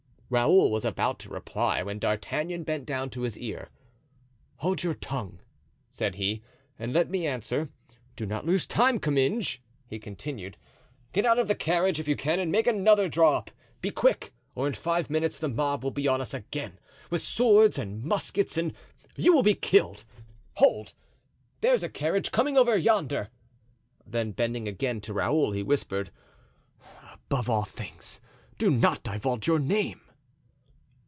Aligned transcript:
Raoul 0.33 0.71
was 0.71 0.85
about 0.85 1.19
to 1.19 1.29
reply 1.29 1.83
when 1.83 1.99
D'Artagnan 1.99 2.63
bent 2.63 2.85
down 2.85 3.09
to 3.09 3.23
his 3.23 3.37
ear. 3.37 3.67
"Hold 4.59 4.81
your 4.81 4.93
tongue," 4.93 5.41
said 5.89 6.15
he, 6.15 6.41
"and 6.79 6.93
let 6.93 7.09
me 7.09 7.27
answer. 7.27 7.69
Do 8.15 8.25
not 8.25 8.45
lose 8.45 8.65
time, 8.65 8.97
Comminges," 8.97 9.57
he 9.87 9.99
continued; 9.99 10.55
"get 11.11 11.25
out 11.25 11.37
of 11.37 11.49
the 11.49 11.53
carriage 11.53 11.99
if 11.99 12.07
you 12.07 12.15
can 12.15 12.39
and 12.39 12.49
make 12.49 12.65
another 12.65 13.09
draw 13.09 13.39
up; 13.39 13.51
be 13.81 13.91
quick, 13.91 14.31
or 14.55 14.67
in 14.67 14.73
five 14.73 15.09
minutes 15.09 15.37
the 15.37 15.49
mob 15.49 15.83
will 15.83 15.91
be 15.91 16.07
on 16.07 16.21
us 16.21 16.33
again 16.33 16.79
with 17.09 17.21
swords 17.21 17.77
and 17.77 18.01
muskets 18.01 18.57
and 18.57 18.73
you 19.17 19.33
will 19.33 19.43
be 19.43 19.53
killed. 19.53 20.05
Hold! 20.53 20.93
there's 21.59 21.83
a 21.83 21.89
carriage 21.89 22.31
coming 22.31 22.57
over 22.57 22.77
yonder." 22.77 23.27
Then 24.07 24.31
bending 24.31 24.65
again 24.65 25.01
to 25.01 25.13
Raoul, 25.13 25.51
he 25.51 25.61
whispered: 25.61 26.09
"Above 27.25 27.49
all 27.49 27.65
things 27.65 28.21
do 28.57 28.71
not 28.71 29.03
divulge 29.03 29.45
your 29.45 29.59
name." 29.59 29.99